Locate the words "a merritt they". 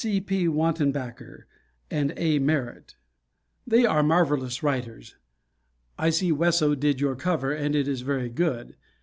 2.17-3.85